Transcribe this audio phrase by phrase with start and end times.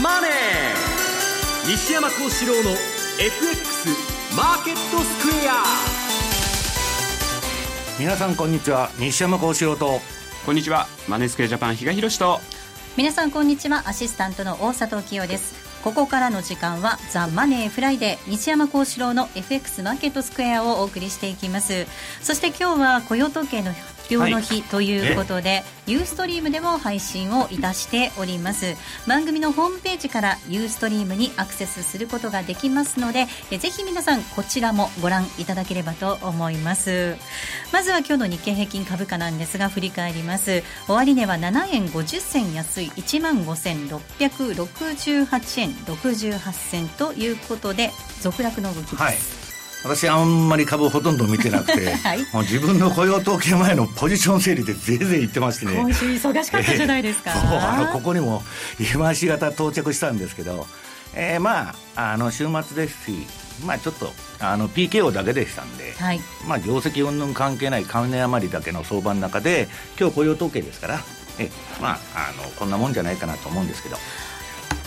[0.00, 0.30] マネー」
[1.68, 2.70] 西山孝四郎の
[3.18, 3.88] FX
[4.34, 5.64] マーケットスクエア
[7.98, 8.90] 皆さんこんにちは。
[8.98, 10.00] 西山孝四郎と。
[10.46, 10.86] こんにちは。
[11.08, 12.40] マネースクエアジャパン比嘉宏と。
[12.96, 13.82] 皆さんこんにちは。
[13.86, 15.54] アシスタントの大里清です。
[15.84, 21.86] ここからの時間はザ・マネーフライデー西山幸四郎の FX マーケットスクエアをお送りしていきます。
[22.22, 25.56] そして今日は雇用統計の発表の日ということで、は
[25.86, 28.74] い、ユーストリームでも配信をいたしております。
[29.06, 37.16] 番組のホームページからユーストリームにアクセスすることができますのでえぜひ皆さんこちらもご覧いただければと思います。
[37.72, 40.62] まずは今日の日経平均株価なんですが振り返ります。
[40.88, 42.86] 終値は7円50銭安い。
[42.86, 47.90] 1万5668円68銭ということで
[48.20, 49.41] 続落の動きです、はい
[49.84, 55.74] 私あんまり株ほとんど見てなくて、 はい、もう自分の雇用統計前のポジション整理でぜいぜい言ってましてね。
[55.74, 58.42] 今週忙しかったじゃないですか、 えー、あのここにも
[58.94, 60.66] 今し型到着したんですけど、
[61.14, 63.26] えー、まああの週末ですし
[63.64, 71.00] まあちょっとあの PKO だけでしたんで、はい、まあ業績云々関係ない金余りだけの相場の中で今日雇用統計ですから
[71.38, 73.96] えまああのこんなもんじゃないかなと思うんですけど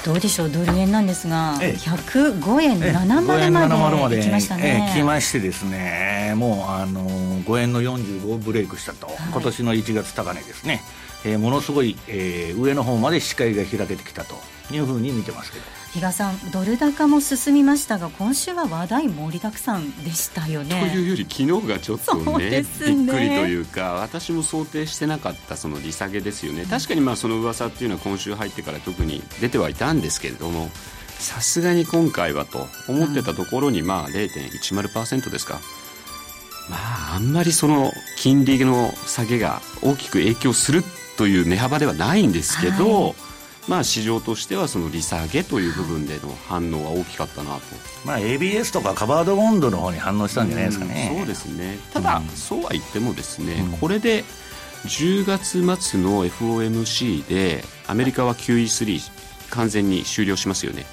[0.06, 10.84] どうでしょうドル円なんですが、ええ、105円70まで来ましたね、ええ、来ましてですねもうあの5円の45をブレイクしたと、はい、今年の1月高値ですね、
[11.26, 14.36] えー、ものすごい、えー、上の方まで視界が開けてきたと
[14.72, 15.66] いうふうに見てますけど。
[15.92, 20.81] 比嘉さん、ドル高も進みましたが、今週は話題盛りだくさんでしたよね。
[20.81, 22.50] というより、昨日がちょっとね、ね。
[22.52, 30.70] びっくりというか、私も想定してなかったその利下げですよね、確かにまあその噂っていうのは、今週入ってから特に出てはいたんですけれども、
[31.18, 35.62] さすがに今回はと思ってたところに、まあ0.10%ですか。
[36.70, 40.84] まあ、あんまりその金利の下げが大きく影響する
[41.18, 43.16] という値幅ではないんですけど、はい。
[43.68, 47.62] まあ、市場としてはその利下げという部分での反応は大きかったなと、
[48.06, 51.80] まあ、ABS とかカバードボンドの方に反応したんじゃないですかね、うそうですね。
[51.92, 54.24] ただ、うん、そうは言ってもですね、うん、これで
[54.86, 59.16] 10月末の FOMC でアメリカは QE3
[59.50, 60.86] 完全に終了しますよね、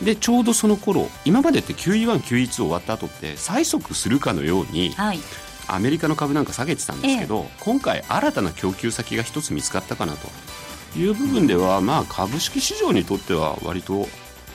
[0.00, 5.20] うん、でちょうどその頃今までって QE1、QE2 終わった後って催促するかのように、はい、
[5.68, 10.28] アメリカの株なんか下げてたんですけど、ええ、今回新たな供給先が一つ見つかったかなと
[10.98, 14.08] いう部分では、まあ、株式市場にとっては割と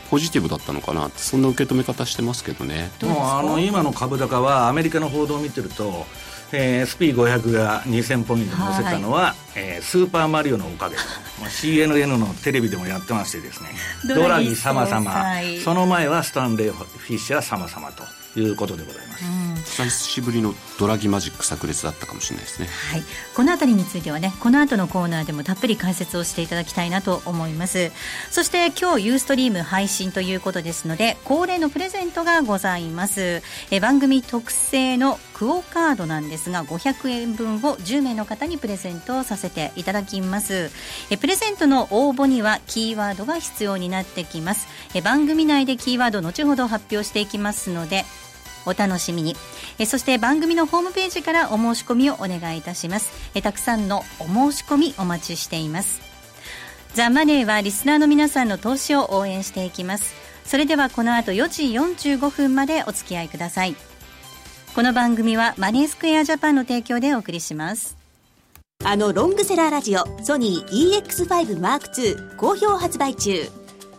[0.10, 2.92] ポジティブだったのかなそんな受け止め方してますけどね。
[3.02, 6.06] もうあの今の株高はアメリカの報道を見てると、
[6.52, 10.96] えー、SP500 が2000ポイント乗せたのは、はい、えー、スーパーマリオのおかげ。
[11.48, 13.70] CNN のテレビでもやってましてですね。
[14.08, 15.26] ドラギ様様
[15.64, 18.04] その前はスタンレー・フィッシャー様様と
[18.40, 22.68] いうことでございます、うん久しぶりのドラギマジック炸裂だったかもしれないですね。
[22.68, 23.04] はい。
[23.36, 27.92] この辺りについてはねこの後のコーナーでもたっぷり解説をしていただきたいなと思います。
[28.30, 33.42] そして今日ユーストリーム配信ということですので恒例のプレゼントがございます。
[33.72, 40.72] え番組特製のクオカードなんですが500円分を10名の方にプレゼントさせていただきます。
[41.10, 44.68] えプレゼントの応募にはキーワードが必要になってきます。
[44.94, 48.06] え番組内でキーワード後ほど発表していきますので
[48.66, 49.36] お楽しみに。
[49.80, 53.12] えそして番組のホームページからお申し込みをお願いいたします。
[53.36, 56.02] えたくさんのお申し込みお待ちしています。
[56.94, 60.14] ザ・マネーはリスナーの皆さんの投資を応援していきます。
[60.46, 61.64] それではこの後4時
[62.14, 63.76] 45分までお付き合いください。
[64.76, 67.98] この番組はマネースクエアジャパンの提供でお送りします。
[68.86, 73.50] あのロングセラーラジオソニー EX5M2 好評発売中。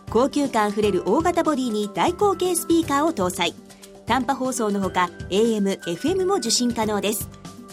[0.09, 3.55] 高級感あふれる大型ボディに大口径スピーカーを搭載。
[4.05, 7.29] 短波放送のほか AM、FM も受信可能です。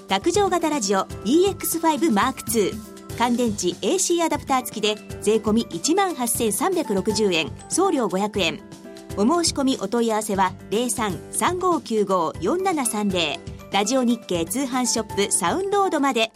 [0.08, 2.72] 卓上型ラジオ EX5M2
[3.18, 7.52] 乾電池 AC アダプター付きで税込1万8360円。
[7.68, 8.60] 送料500円。
[9.16, 13.38] お申し込みお問い合わせは0335954730
[13.70, 16.32] ラジオ日経通販ショップサウンロードまで。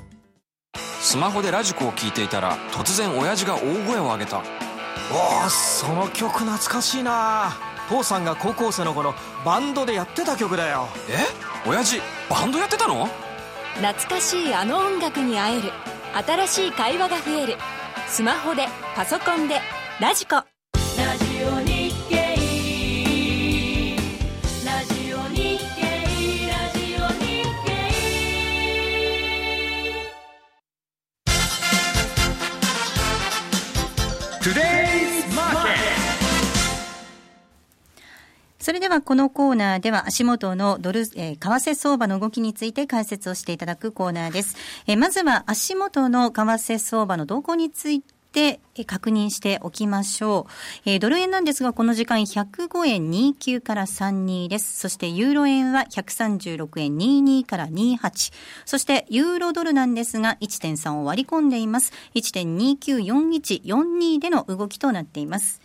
[1.01, 4.37] スマホでラジコを聞いていたら突然親父が大声を上げた。
[4.39, 4.43] お
[5.47, 10.89] おその曲懐かしいな父さんが高校生の頃バンドでやってた曲だよ。
[11.09, 11.69] え？
[11.69, 13.09] 親父バンドやってたの？
[13.77, 15.71] 懐かしいあの音楽に会える。
[16.27, 17.57] 新しい会話が増える。
[18.09, 19.61] スマホでパソコンで
[20.01, 20.43] ラジコ
[38.67, 44.57] それではこのコーナーでは足元のドル、えー、為替相場の動きについて解説をしていただくコーナーです。
[44.89, 50.49] えー、まずは足元の為替相場の動向についてて確認しておきましょ
[50.85, 50.85] う。
[50.85, 54.81] えー、ドル円なんですが、この時間105円29から32です。
[54.81, 58.33] そしてユーロ円は136円22から28。
[58.65, 61.93] そしてユーロドルなんですが、1.3を割り込んでいます。
[62.17, 65.61] 1.294142での動きとなっています。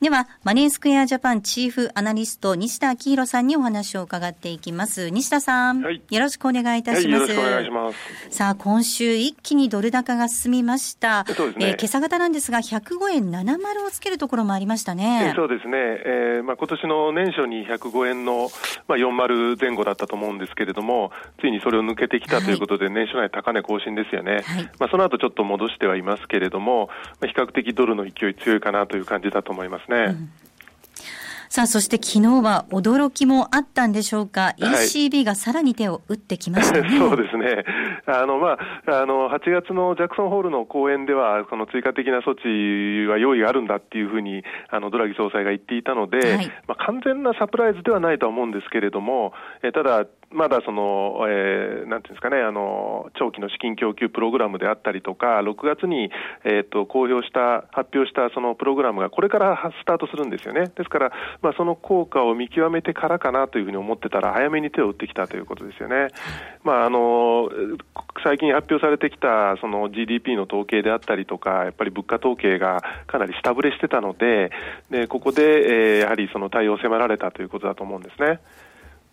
[0.00, 5.10] では、マネースクエアジャパンチーフアナリスト、西田明宏さんにお話を伺っていきます。
[5.10, 7.24] 西田さん、はい、よろしくお願いいたします。
[7.24, 7.98] はい、よろしくお願いします。
[8.34, 11.26] さあ、今週一気にドル高が進みました。
[11.26, 11.66] そうですね。
[11.66, 15.26] えー、今朝方なんですが、105円70をつけるところもありましたね。
[15.26, 15.76] えー、そうですね。
[15.76, 18.48] えー、まあ今年の年初に105円の、
[18.88, 21.12] まあ、40前後だったと思うんですけれども、
[21.42, 24.44] ついにそれを抜けてきたということで、年初内高値更新ですよね。
[24.46, 26.88] はい、まあその後ちょっと戻してはいますけれども、
[27.20, 29.96] まあ、比較的ドルの勢い強いかなという感じだと思いますね。
[29.96, 30.30] うん、
[31.50, 37.64] さあ、そして昨日は驚きもあったんでしょうか、ECB がさらに手を打ってきました、ね、 そうですね。
[38.06, 38.56] あの、ま
[38.86, 49.32] あ、あの、8月のジャクソンホールの講演では、その追加的な措置は用意があるんだっていうふうに、あの、ドラギ総裁が言っていたので、はい、まあ、完全なサプライズではないとは思うんですけれども、
[49.62, 56.10] えただ、まだその、えー、なんていうんですかね、あの、長期の資金供給プログラムであったりとか、6月に、
[56.44, 60.70] えっ、ー、と、公表した、発表したそのプログラムがこれからスタートするんですよね。
[60.76, 61.12] ですから、
[61.42, 66.08] まあ、その効果を見極めてからかなというふうに思ってたら、早めに手を打ってきたということですよね。
[66.62, 67.50] まあ、あの、
[68.22, 74.52] 最近発表されてきた、その GDP の統計であったりとか、やっぱり物価統計がかなり下振れしてたので、
[74.90, 78.38] で、ここで、えー、やはりその対応を迫られたということだと思うんですね。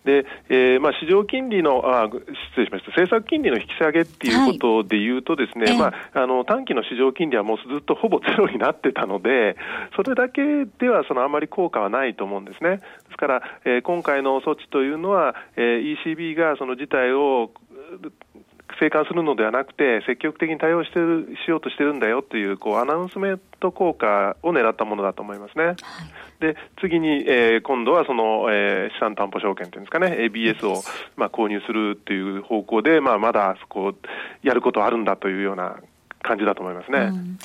[0.04, 9.56] で、えーまあ、市場金利のあ、失礼しました、政策金利の引き下げっていうことでいうとですね、はい、まあ、あの短期の市場金利はもうずっとほぼゼロになってたので、
[9.96, 10.42] それだけ
[10.78, 12.76] ではそのあまり効果はないと思うんですね。
[12.78, 17.50] ですから、えー、今回の措置というのは、えー、ECB がその事態を
[18.78, 25.64] 静観するのではなくて、積極的に対応してるしようとしてるんだよというこうアナウンスメント効果を狙ったものだと思いますね。
[25.64, 25.76] はい、
[26.40, 30.82] で次に、えー、今度はその、えー、資産担保証券というんですかね、ABS を、
[31.16, 35.76] まあ、購入するという方向で、まあ、まだこうやることあるんだというような
[36.22, 36.98] 感じだと思いますね。
[36.98, 37.38] うん、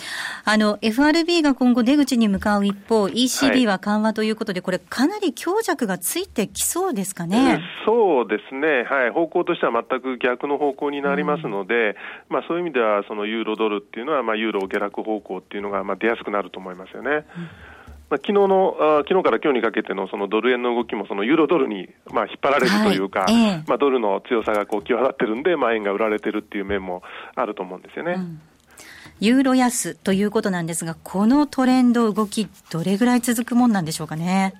[0.45, 7.61] あの、FRB が今後出口に向かう一方、ECB は緩和ということで、はい、これかなり強弱がついてきそうですかね？
[7.85, 8.83] そうですね。
[8.83, 9.09] はい。
[9.11, 11.95] 方向としては全く逆の方向になりますので、うん、
[12.29, 17.09] まあそういう意味では、そのユーロドルっていうのは、まあユーロ下落方向っていうのが、まあ出やすくなると思いますよね。
[17.09, 17.23] うん
[18.09, 27.01] まあ、昨日のあ昨日から今日にかけてのそのドル円の動きもそのユーロドルにまあ引っ張られるというか、はいえー、まあドルの強さがこう際立ってるんで、まあ円が売られてるっていう面も
[27.33, 28.13] あると思うんですよね。
[28.13, 28.41] うん
[29.19, 34.53] ユーロ安ということなんですが、このトレンド動き、どれぐらい続くもんなんでしょうかね？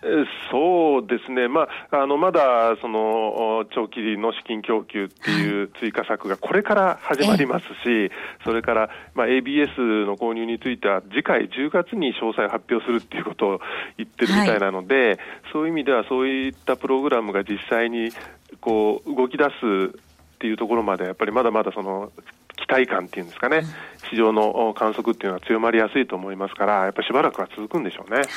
[0.51, 8.11] そうですね、まあ、あのまだその長期の資金供給っていう追加策がこれから始まりますし、
[8.43, 13.61] それから、まあ、ABS の購入については、次回10月に詳細を発表するっていうことを
[13.97, 15.17] 言ってるみたいなので、はい、
[15.51, 18.11] そういう意味では、そういったプログラムが実際に
[18.61, 19.49] こう動き出す
[19.95, 22.11] っていうところまで、やっぱりまだまだその
[22.55, 23.63] 期待感っていうんですかね、
[24.13, 28.17] 市場の観測っていうのは強まりやすいと思いますから、やっぱりしばらくは続くんでしょうね。
[28.17, 28.27] はい、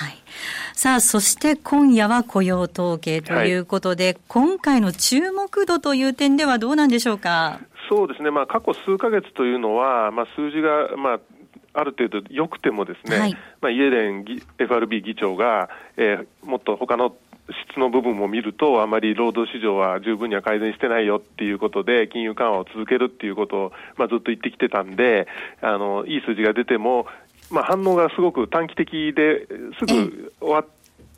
[0.73, 7.61] さあ、そして今夜は雇用統計ということで、はい、今回の注目度という点ではどうなんでしょうか？
[7.89, 11.21] そうですね、まあ、過去数か月というのは、まあ、数字が、まあ、
[11.73, 14.25] ある程度良くてもですね、はい、まあ、イエレン
[14.59, 17.15] FRB 議長が、えー、もっと他の
[17.71, 25.29] 質の部分も見ると、あまり労働市場は十分には改善してないよっていうことで、金融緩和を続けるっていうことを、まあ、ずっと言ってきてたんで、
[25.61, 27.07] あのいい数字が出ても、
[27.51, 29.47] まあ、反応がすごく短期的で
[29.79, 30.76] すぐ終わっっ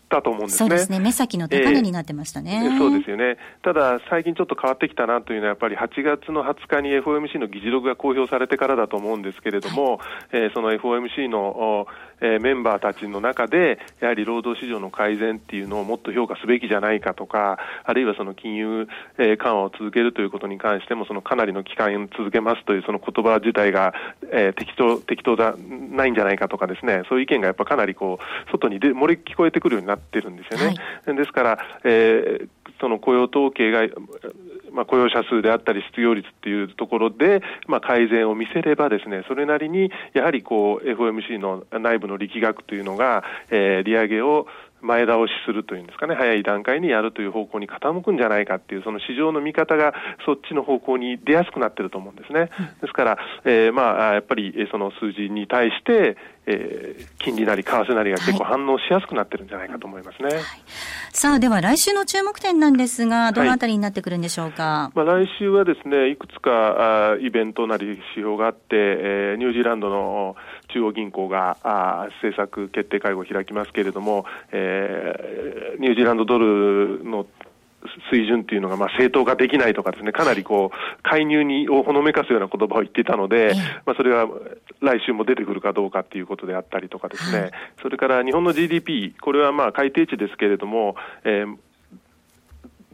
[0.08, 0.58] たと思うんですね。
[0.58, 0.98] そうですね。
[0.98, 3.36] 目先の高値になってましたね、えー、そうですよね。
[3.62, 9.98] ただ、最近ちょっと変わってきたなというのは、やっぱり8月の20日に FOMC の議事録が公表されてからだと思うんですけれども、はい、
[10.32, 11.86] えー、その FOMC の、
[12.20, 18.88] えー、メンバーたちの中で、やはり労働市場の改善っていうのをもっと評価すべきじゃないかとか、あるいはその金融、
[19.18, 23.94] えー、緩和を続けるということに関しても、そのかなりの期間続けますというその言葉自体が、
[24.32, 30.76] えー、適当、適当だ、ないんじゃないかとかですね、そういう意見がやっぱかなりこう、外にで漏れ聞こえてくるようになってるんですよね。
[31.06, 32.48] はい、ですから、えー、
[32.80, 33.82] その雇用統計が、
[34.72, 44.46] まあ、雇用者数であったり失業率っていうところで、まあ、改善を見せればですね、それなりにやはりこう FOMC の内部の力学というのが、えー、利上げを
[44.80, 49.94] 前倒しするというんですかね、早い段階にやるという方向に傾くんじゃないかっていう、その市場の見方が
[50.24, 52.50] そっちの方向に出やすくなってると思うんですね。
[52.80, 56.16] ですから、えー、まあ、やっぱりその数字に対して、
[56.46, 60.28] えー、金利なり為替なりが結構反応しやすくなってるんじゃないかと思いますね。
[60.28, 60.44] はいはい、
[61.12, 64.62] さあ、では来週の注目点なんですが、どのあたりになってくるんでしょうか？
[64.62, 70.36] はい、まあ、来週はですね、いくつかあイベントなり指標があって、えー、ニュージーランドの
[70.78, 77.26] 中中央銀行があ政策決定会合を開きますけれども、えー、ニュージーランドドルの
[78.10, 83.54] 水準っていうのがまあ正当化できないとかですね、かなりこう、介入にをほのめかすような言葉を言っていたので、
[83.86, 84.26] まあそれは
[84.80, 91.56] 来週も出てくるかどうかっていうことであったりとかですね、それから日本の GDP、これはまあ改定値ですけれども、えー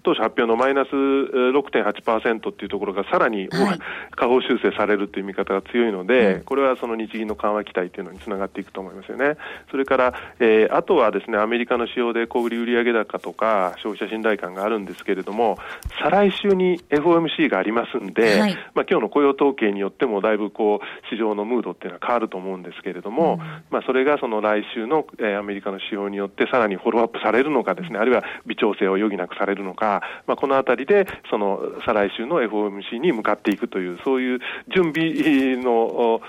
[0.04, 3.78] 当初発表のマイナス6.8%っていうところがさらに、はい、
[4.16, 9.37] 下方修正されるという見方が強いので、うん、これはその日銀の緩和期待というのにつながっていくと思いますよね。
[9.70, 15.56] それから、えー、あとはですね、アメリカの仕様で小売売上高とか消費者信頼感があるんですけれども、
[16.02, 23.38] 再来週に FOMC がありますんで、はい、まあ今日の雇用統計によってもだいぶこう市場のムードっていうのは変わると思うんですけれども、うん、
[23.70, 29.93] まあそれがその来週の、えー、アメリカの仕様によってさらにフォローアップされるのかですね、あるいは微調整を余儀なくされるのか、
[30.26, 34.38] まあ、このあたりで、その再来週の FOMC に向かっていくという、そういう
[34.74, 36.20] 準備の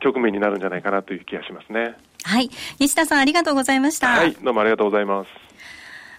[0.00, 1.94] 局面になるんじゃないかなという気がしますね。
[2.24, 2.50] はい。
[2.78, 4.08] 西田さん、ありがとうございました。
[4.08, 5.48] はい、どうもありがとうございます。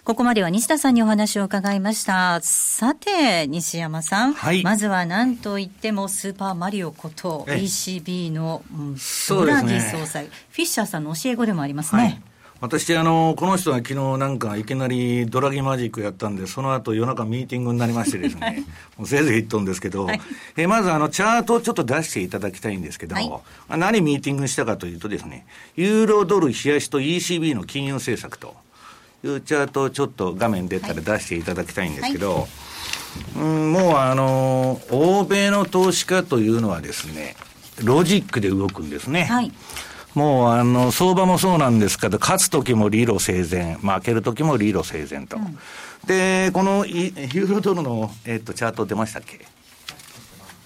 [0.02, 2.40] ここまでは西田さんにお話を伺いました。
[2.42, 4.32] さて、西山さん。
[4.32, 8.96] はい、まずは何と言ってもスーパーマリオこと ECB の、うん、
[9.28, 12.02] ドラギ総裁、ね、フィッシャーさんの教え子でもありますね。
[12.02, 12.22] はい
[12.60, 18.64] 私、あの、この人は昨日なんかいきなりドラギマジックやったんで、その後夜中ミーティングになりましてですね、
[18.98, 20.20] もうせいぜい言っとんですけど、はい、
[20.58, 23.30] えまずあの、チャートをちょっと出していただきたいんですけど、はい、
[23.78, 28.54] 何ミーティングしたかというとですね、ユーロドル冷やしと ECB の金融政策と
[29.24, 32.46] いうチャートをちょっと画面出たら出していただきたいんですけど、はい。
[33.36, 37.36] うん、もうあの、欧米の投資家というのはですね、
[37.82, 39.24] ロジックで動くんですね。
[39.24, 39.50] はい
[40.14, 45.36] もうあの、相場もそうなんですけど、勝つ時も理路整然、負ける時も理路整然と。
[45.36, 45.58] うん、
[46.06, 49.40] で、このユーロドルの、えっと、チャート出ましたっけ？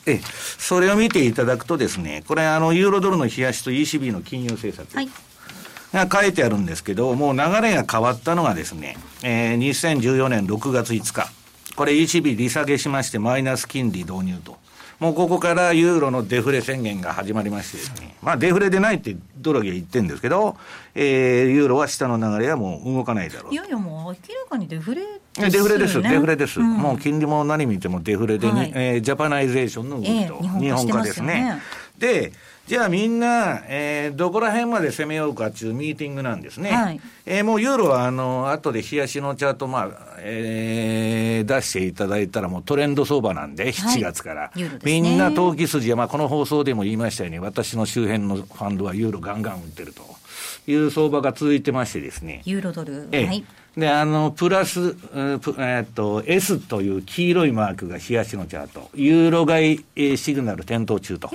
[0.06, 0.20] え、
[0.58, 4.94] それを見ていただくとですね、これあの、ユーロドルの冷やしと ECB の金融政策。
[4.96, 5.08] はい
[5.94, 11.30] が書いてあるんですけど、もう流れが変わったのがですね、えー、2014年6月5日。
[11.76, 14.56] これ ECB 利下げしましてマイナス金利導入と。
[15.00, 20.56] もうここからユーロのデフレ宣言が始まりましてですね、まあデフレでないってドラギは言ってるんですけど、
[20.94, 23.52] えー、ユーロは下の流れはもう動かないだろう。
[23.52, 25.02] いやいやもう明らかにデフレ
[25.36, 31.60] デフレです、デフレです、うん、もう金利も何見てもデフレで、はい、えー、ジャパナイゼーションの動きと、えー、日本化ですね。
[31.98, 32.32] で、
[32.66, 36.70] じゃあみんな、えー、どこら辺まで攻めようかっていうミーティングなんですね。
[36.70, 44.40] はい、えー、もうユーロは、あの、後で日足のチャート、まあ、えー、出していただいたらもうトレンド相場なんで、7月から。
[44.42, 50.02] はいね、みんな投機筋は、まあ、この放送でも言いましたように、私の周辺のファンドはユーロガンガン売ってると
[50.66, 52.40] いう相場が続いてましてですね。
[52.46, 53.08] ユーロドル。
[53.12, 53.44] えー、はい。
[53.76, 58.88] で、あの、プラス、えー、っと、S という黄色いマークが冷やしのチャート。
[58.94, 61.30] ユーロ買い、えー、シグナル点灯中と。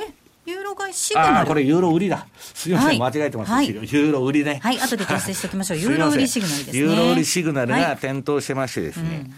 [0.50, 1.38] ユーロ買いシグナル。
[1.39, 2.27] あ、これユーロ売りだ。
[2.38, 4.60] すみません、はい、間違えてます、はい、ユーロ売りね。
[4.62, 5.77] はい、後で訂正しておきましょう。
[5.79, 6.79] ユーロ売りシグナルですね。
[6.79, 9.10] ユーロ売りシグナルが点灯してましてですね。
[9.10, 9.32] はい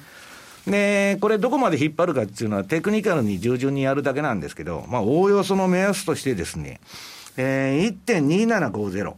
[0.67, 6.79] で、これどこまで引っ張るかっていうのはテクニカルに従順にやるだけなんですけど、まあ、おおよその目安としてですね、
[7.35, 9.13] えー、1.2750。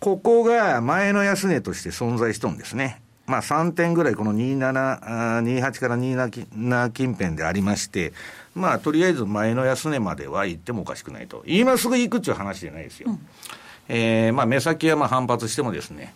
[0.00, 3.00] ここが前の安値として存在しとんですね。
[3.26, 5.00] まあ3点ぐらいこの27、
[5.42, 8.12] 28から27近辺でありまして、
[8.54, 11.42] まあ、とりあえず前の安値までは行ってもおかしくないと。
[11.46, 13.10] 今すぐ行くっていう話じゃないですよ。
[13.10, 13.26] うん、
[13.88, 16.14] えー、まあ、目先はまあ反発してもですね。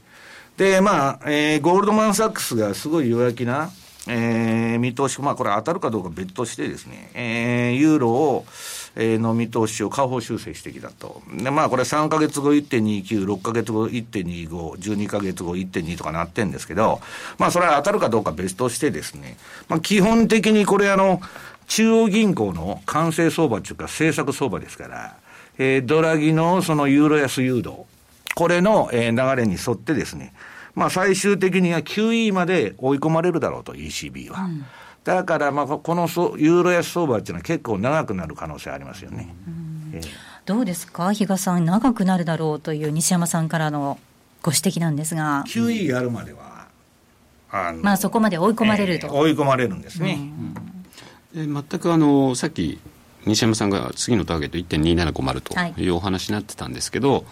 [0.57, 3.71] で、まあ、えー、ゴールドマン・サックスがすごい弱気な、
[4.07, 8.47] えー、見通し、まあ、これ当たるかどうか別としてですね、えー、ユーロを、
[9.01, 11.23] えー、の見通しを下方修正してきたと。
[11.33, 17.01] で、まあ、これ3か月後1.29、6か月後1.25、12か月後1.2とかなってんですけど、
[17.39, 19.37] まあ、それは当たるかどうか別としてですね、
[19.69, 21.21] まあ、基本的にこれあの、
[21.69, 25.17] 中央銀行の完成相場というか政策相場ですから、
[25.59, 27.85] えー、ドラギのそのユーロ安誘導、
[28.35, 30.35] これの、えー、流れに沿ってですね、
[30.75, 34.43] まあ最終的には QE まで追い込まれるだろうと、ECB は。
[34.43, 34.67] うん、
[35.09, 36.03] だから、まあこの
[36.37, 39.35] ユーロ安相場っていうのは結構長くなる可能性ありますよね。
[39.95, 40.07] えー、
[40.45, 43.99] どうですか、比嘉さん、長くなるだろうという西山さんからの
[44.43, 45.45] ご指摘なんですが。
[45.49, 46.67] QE やるまでは、
[47.51, 49.07] あまあそこまで追い込まれると。
[49.07, 50.19] えー、追い込まれるんですね。
[51.35, 52.81] うん全くあのさっき
[53.27, 57.25] 西山さんが次のターゲット1.2750というお話になってたんですけど、はい、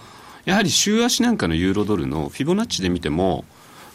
[0.44, 3.44] やはり週足なんかのユーロドルのフィボナッチで見ても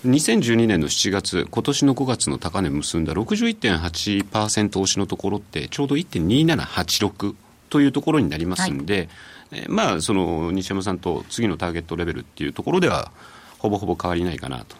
[0.05, 7.35] 2012年の7月今年の5月の高値結んだ61.8%押しのところってちょうど1.2786
[7.69, 9.09] というところになりますんで、
[9.51, 13.11] はい、えまあその西山さんと次のターゲットレベルっていうところでは
[13.59, 14.77] ほぼほぼ変わりないかなとい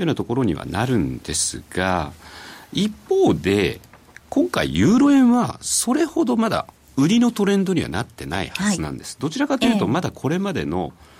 [0.00, 2.12] ようなところにはなるんですが
[2.74, 3.80] 一方で
[4.28, 6.66] 今回ユーロ円はそれほどまだ
[6.98, 11.17] 売りのトレンドにはなってないはずなんです、はい、どちらかというと、まだこれまでの、え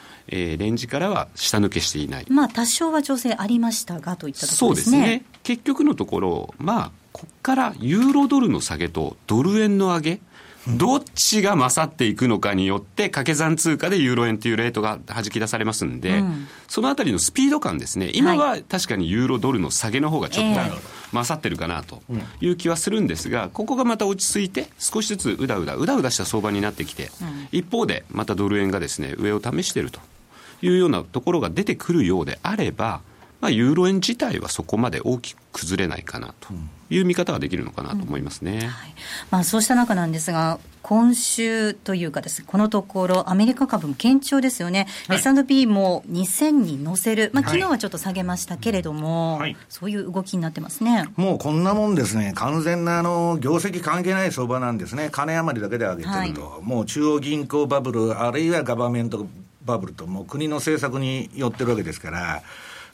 [0.57, 4.97] ー、レンジからは下抜けしていない、まあ、多少は調整ありましたがといったところですね。
[4.97, 5.25] そうですね。
[5.43, 10.21] 結局のところ、まあ、ここからユーロドルの下げとドル円の上げ、
[10.77, 20.61] どっちが勝っていくのかによって、掛け算通貨でユーロ円というレートが弾き出されますんで、うん、そのあたりのスピード感ですね、今は確かにユーロドルの下げの方がちょっと、
[21.13, 22.03] 勝ってるかなと
[22.43, 30.01] いう気はするんですが、ここがまた落ち着いて、少しずつうだうだ、うだうだした相場になってきて、うん、一方でまたドル円がですね上を試していると
[30.63, 33.01] いうようなところが出てくるようであれば、
[33.41, 36.53] まあ、ユーロ円自体はそこまで大きく崩れないかなと
[36.91, 38.95] いう見方ができるのかなと思いますね、うんはい、
[39.31, 51.09] まあ、そうした中なんですが、今週というかです、ね、このところ、アメリカ株も堅調ですよね、はい、S&P も2000に乗せる、まあ昨日はちょっと下げましたけれども、はい、そういう動きになってますね。
[51.17, 59.27] もうこんなもんですね、完全なあの業績関係ない相場なんですね、金余りだけで上げてると、もう中央銀行バブル、あるいはガバメント
[59.69, 62.43] バブルと、もう国の政策によってるわけですから。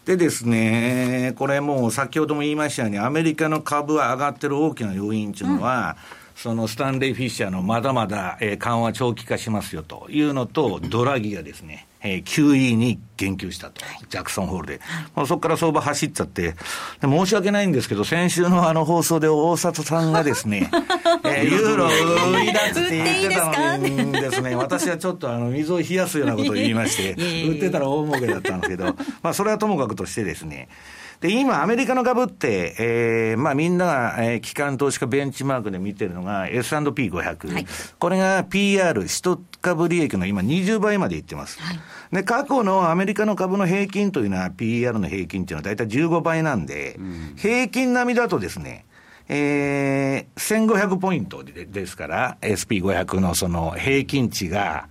[0.04, 5.96] でですね、これもう先ほども言いましたように、アメリカの株は上がってる大きな要因というのは、
[6.36, 14.80] うん、そのスタンレー・フィッシャーのまだまだ、えー、緩和長期化しますよというのと、ドラギがですね、えー、QE に言及したと、ジャクソンホールで。
[15.16, 16.54] まあ、そこから相場走っちゃって、
[17.00, 20.70] 申し訳ないんですけど、先週のあの放送で大里さんがですね、
[21.24, 27.14] えー、ユーロ売りだって言ってたのにですね、私はちょっとあの水を冷やすようなことを言いまして、
[27.48, 30.68] 売ってたら大儲けだったんですけど、まあそれはともかくとしてですね、
[31.20, 37.52] で、今、アメリカの株って、えー、まあみんなが、えー、機関投資家ベンチマークで見てるのが S&P500。
[37.52, 37.66] はい、
[37.98, 41.60] これが PR、1株利益の今20倍までいってます。
[41.60, 41.80] はい、
[42.12, 48.84] で、過去のアメリカの株の平均というのは PR の平均っていうのは大体15倍なんで、うん、平均並みだとですね、
[49.28, 54.88] えー、1500ポイントでですから、SP500 のその平均値が、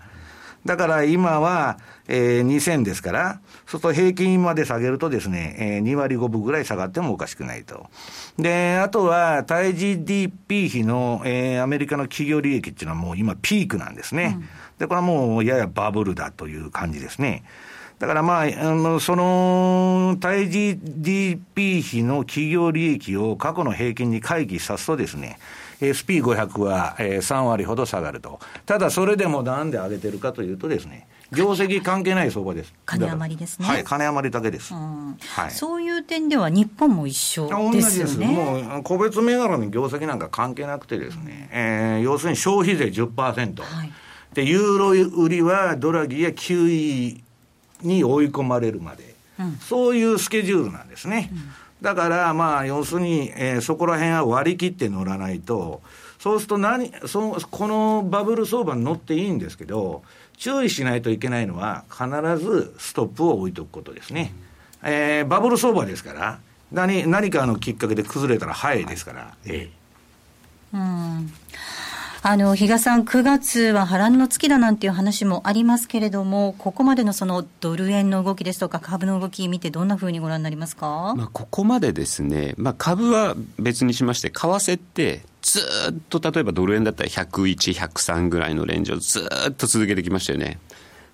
[0.65, 7.87] だから今は、えー、2000ですから、そうすると平均まで下げるとですね、えー、2割5分ぐらい下がってもおかしくないと。
[8.37, 14.37] で、あとは、対 GDP 比の、えー、アメリカの企業利益っていうのはもう今ピークなんですね。
[14.37, 14.47] うん、
[14.79, 17.43] で、これはもうややバブルだという感じですね。
[17.99, 25.39] だからまあ、あの、その、対 GDP 比の企業利益を過去の平均に回帰さすとですね、
[25.79, 28.39] SP500 は、えー、3割ほど下がると。
[28.65, 32.73] ただそれでもなんで上げてるかというとですね、業績関係ない相場です。
[32.85, 33.67] 金余りですね。
[33.67, 34.73] はい、金余りだけです。
[34.73, 35.15] は
[35.47, 38.27] い、そういう点では日本も一緒ですよね。
[38.27, 43.61] もう個別銘柄の業績なんか関係なくてですね、うん、えー、要するに消費税10%。
[43.61, 43.91] はい、
[44.33, 47.21] で、ユーロ売りはドラギや QE
[47.81, 51.29] に追い込まれるまで、うん、そういうスケジュールなんですね。
[51.31, 55.81] うんだから、まあ、要するに、えー、そこら辺は割り切って乗らないと、
[56.17, 60.03] そうすると何、そこのバブル相場に乗っていいんですけど、
[60.37, 62.05] 注意しないといけないのは、必
[62.37, 64.33] ずストップを置いとくことですね。
[64.83, 66.39] えー、バブル相場ですから、
[66.71, 69.33] 何何かのきっかけで崩れたら早いですから。
[69.45, 69.83] ええ
[70.73, 71.33] うん
[72.25, 85.59] あの比嘉さん、9月は波乱の月だなんていう話もありますけれども、ここまでのそのドル円の動きですとか、株の動き見て、どんなふうにご覧になりますか、まあ、ここまでですね、まあ、株は別にしまして、為替って、ず
[85.91, 90.57] っと例えばドル円だったら101、103ぐらいのレンジをずっと続けてきましたよね。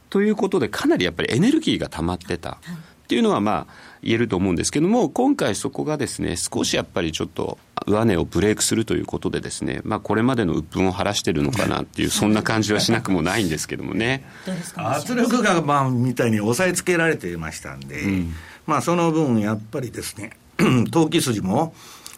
[0.10, 2.52] ということで、かなりやっぱりエネルギーが溜まってた。
[2.52, 14.24] っていうのはまあ言えると思うんですけども、今回そこがですね、少しやっぱりちょっと上値をブレイクするということでですね、まあこれまでの鬱憤を晴らしてるのかなっていう、そんな感じはしなくもないんですけどもね。
[14.76, 18.34] 圧力がまあみたいに抑えつけられていましたんで、うん、
[18.66, 20.38] まあその分やっぱりですね、
[20.92, 21.74] 投機筋も、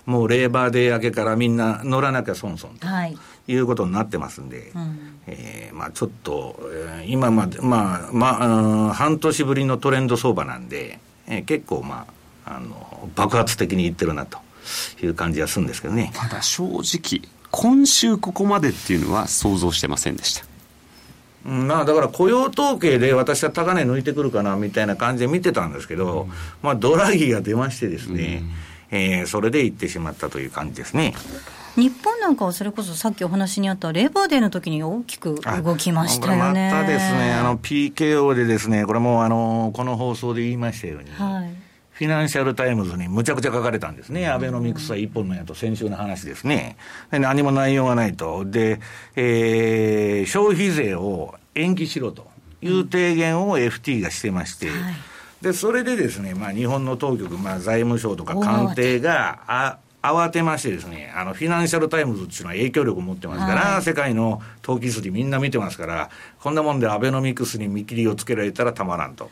[0.06, 2.88] もうレーバーデー明けからみんな乗らなきゃ損損と。
[2.88, 12.06] はいいうことになってますんで、うん、えー、まあ、ちょっと、えー、今まで、まあ、まあ、半年ぶりのトレンド相場なんで、えー、結構、ま
[12.46, 14.40] あ、あの、爆発的にいってるなと
[15.02, 16.12] いう感じはするんですけどね。
[16.14, 20.46] ただ正直、今週ここまでっていうのは想像してませんでした。
[21.44, 28.52] まあだから雇用統計で私は高値抜いてくるかなみたいな感じで見てたんですけど、うん、まあドラギが出ましてですね、うん、
[28.92, 31.14] えー、それでいってしまったという感じですね。
[31.76, 36.70] 日本なんかはそれこそさっきお話にあったレーバーデーの時に大きく動きましたよね。
[36.72, 41.56] またですね、あの PKO でですね、これもあの、この放送で言いましたように、はい、
[41.94, 44.28] フィナンシャルタイムズにむちゃくちゃ書かれたんですね。
[44.28, 46.76] アベノミクスは一本の矢と先週の話ですね。
[47.10, 48.44] で何も内容がないと。
[48.44, 48.82] で、
[49.16, 52.28] えー、消費税を延期しろと
[52.62, 55.11] いう提言を FT がしてまして、はい
[55.42, 69.30] で、それでですね、まあ、日本の当局、まあ、財務省とか官邸が、あ、慌てましてですね、あの、フィナンシャルタイムズっていうのは影響力を持ってますから、はい、世界の投機筋みんな見てますから、こんなもんでアベノミクスに見切りをつけられたらたまらんと。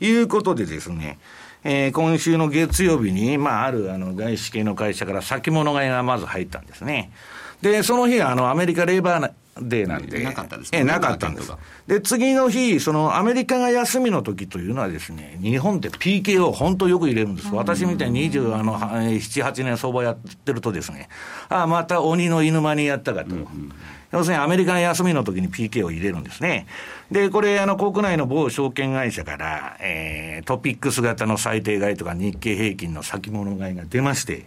[0.00, 1.18] いうことでですね、
[1.64, 7.12] えー、今週の月曜日に、まあ、あるあの外資系の会社から先物買いがまず入ったんですね。
[7.60, 10.22] で、その日はあのアメリカレーバーデーなんで。
[10.22, 10.78] なかったですね。
[10.78, 11.52] え、なかったんです。
[11.86, 17.48] で、次の日、そのアメリカが休みの時というのはですね、日本って PKO 本当よく入れるんです。
[17.52, 21.08] 私みたいに20、あの、7、8年相場やってるとですね、
[21.48, 23.34] ああ、また鬼の犬間にやったかと。
[23.34, 23.72] うんうん
[24.12, 26.66] 要するにアメリカが休みの時に PK を入れるんですね。
[27.10, 34.44] で、これ、あの、国内の某証券会社から、えー、トピックス型の最低買いとか日経平均の先物買いが出まして、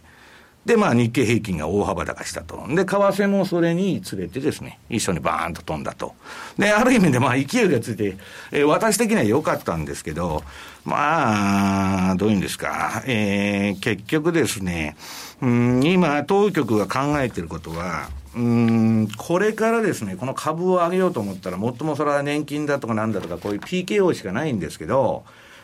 [0.65, 2.57] で、まあ日経平均が大幅高したと。
[2.67, 6.15] で、為替もそれにつれてですね、一緒にバーンと飛んだと。
[6.57, 8.17] で、ある意味でまあ勢いがついて、
[8.51, 10.43] えー、私的には良かったんですけど、
[10.83, 14.95] まあ、どういうんですか、えー、結局ですね、
[15.41, 25.23] うん、今、当局が考えていることは、うん、これからですね、この株を上げようと思ったら、もっともそれは年金だとかなんだとか、こういう PKO しかないんですけど、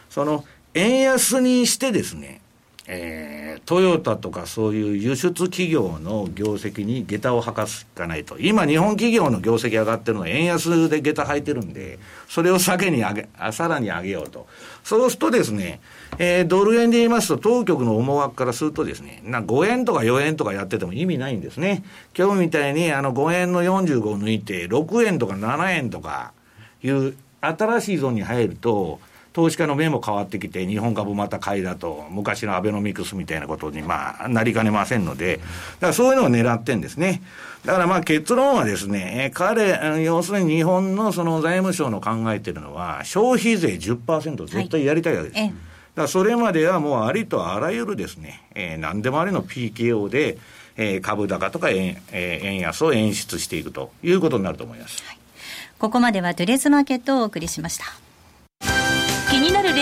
[0.09, 2.41] その、円安にしてですね、
[2.87, 8.39] えー、トヨタとかそういう輸出企業の業績に下駄を履かすかないと。
[8.39, 14.47] 今、日本企業の業績上がってるのは円安で下駄履いてるんで、それを下げに上げ、さらに上げようと。
[14.83, 15.79] そうするとですね、
[16.17, 21.83] えー、ドル円で言いますと、当局の思惑からするとですね、な5円とか4円とかやってても意味ないんですね。
[22.17, 26.33] 今日みたいにあの5円の45を抜いて、6円とか7円とか
[26.83, 28.99] いう新しいゾーンに入ると、
[29.33, 37.21] 投資家の目も変わってきて、日本株また買いだと、昔のアベノミクスみたいなことに、まあ、なりかねませんので、だからそういうのを狙ってんですね。
[37.65, 45.39] だからまあ結論はですね、彼、要するに日本のその財務省の考えてるのは、消費税10%絶対やりたいわけです。
[45.39, 45.53] はい、
[45.95, 50.37] だそれまではもうありとあらゆるですね、えー、何でもありの PKO で、
[50.75, 55.03] えー、株高とか円,、えー、円安を演出していくということになると思います。
[55.05, 55.17] はい、
[55.79, 58.10] ここまではトゥレーズマーケットをお送りしました。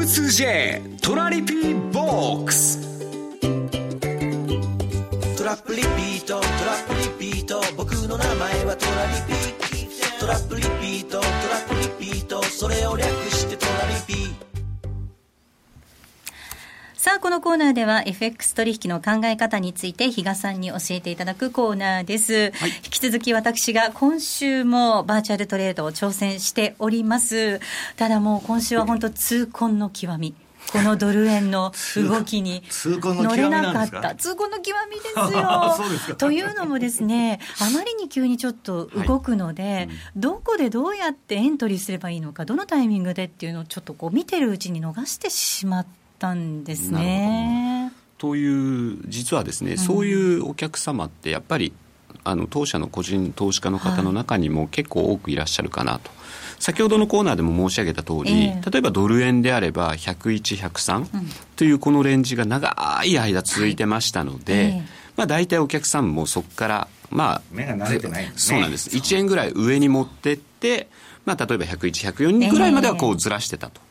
[0.00, 2.80] M2J トラリピーボックス。
[5.36, 10.59] トラップリピートトラップリピート僕の名前はトラリピトラップリ
[17.20, 22.50] あ、このコーナーでは FX 取引の考え方について比嘉さんに教えていただくコーナーです。
[22.52, 27.60] はい、引き続き私が今週もバーチャルトレードを挑戦しております。
[27.96, 30.34] ただもう今週は本当痛恨の極み。
[30.72, 34.14] このドル円の動きに乗れなかった。
[34.14, 36.16] 痛恨の極みですよ。
[36.16, 47.92] というのもですね、あまりに急にちょっと動くので、はいうん、どこでどうやってエントリーすればいいのか、どのタイミングでっていうのをちょっとこう見てるうちに逃してしまって、ったんですね。
[48.18, 51.72] という実はですね、うん、そういうお客様ってやっぱり
[52.22, 56.10] あの当社の個人投資家の方の中にも結構多くいらっしゃるかなと。
[56.58, 61.06] 先ほどのコーナーでも申し上げた通り、えー、例えばドル円であれば101、103
[61.56, 64.62] というこのレンジが長い間続いてましたので、はい。
[64.64, 64.82] えー、
[65.16, 68.90] まあ、大体お客さんもそこから、まあ、目が慣れてない、ね、そうなんです。
[68.90, 70.88] 1円ぐらい上に持ってって、
[71.24, 73.80] まあ、例えば101、104ぐらいまではこうずらしてたと。
[73.80, 73.82] い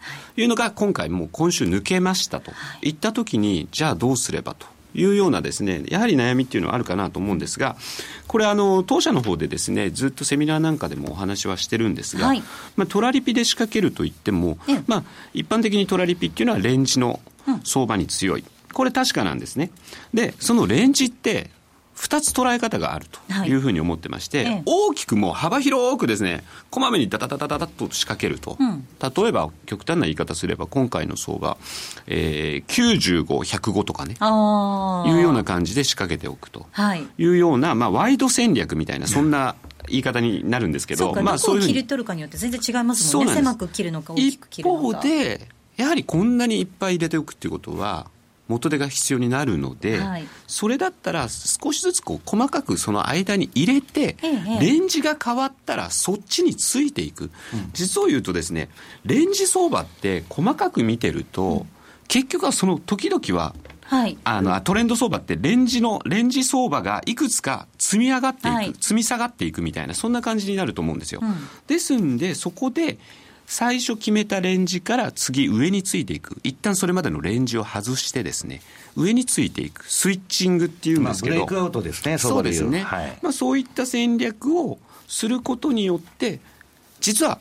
[0.43, 4.67] うのが、今回もう今週抜けましたといったときに、じゃあどうすればと。
[4.95, 7.75] いうようなですね、やはり悩みっていうのはあるかなと思うんですが、
[8.27, 12.43] これあの、当社の方でですね、ずっとセミナーなんかでもお話はしてるんですが、はい、
[12.75, 17.19] まあ、トラリピで仕掛けるといっても、まあ、一般的にトラリピっていうのはレンジの
[17.63, 18.43] 相場に強い。
[18.73, 19.71] これ確かなんですね。
[20.13, 21.51] で、そのレンジって、
[21.99, 31.57] 2つ捉え方があるというふうに思ってまして、はいええ大きくもう幅広くですね、こまめにダダダダダダッと仕掛けると、うん例えば極端な言い方すれば、今回の相場、
[32.07, 35.09] えー、95、105とかね、ああ。
[35.09, 37.05] いうような感じで仕掛けておくとはい。
[37.17, 39.55] いうような、まあ、ワイド戦略みたいな、そんな
[39.87, 41.85] 言い方になるんですけど、まあ、そういうふうに。
[41.85, 43.33] 取るかによって全然違いますもんね。
[43.33, 44.97] ん狭く切るのか大き一く切るのか。
[44.99, 48.07] 方で、やはりこんなにいっぱい入れておくっていうことは、
[48.49, 50.27] 元手が必要になるので、はい。
[50.47, 57.29] それだったら少しずつこう細かくその間に入れて、ええレンジが変わったらそっちについていく、
[57.73, 58.69] 実を言うとですね
[59.05, 61.65] レンジ相場って細かく見てると、
[62.07, 63.53] 結局はその時々は
[63.89, 64.17] はい。
[64.23, 68.73] あのトレンド相場ってレンジのレンジ相場がいくつか積み上がっていく、はい。
[68.79, 71.35] 積み下がっていくみたいなそんな感じになると思うんですよ、うん。
[71.65, 72.99] ですんでそこで
[73.49, 76.37] 最初決めたレンジから次上についていく。
[76.43, 78.61] 一旦それまでのレンジを外してですね
[78.95, 79.91] 上についていく。
[79.91, 83.17] スイッチングっていうんまあ、ですけど、ブレイクアウトですね、そうですね、はい。
[83.23, 86.39] まあ、そういった戦略をすることによって
[87.01, 87.39] 実は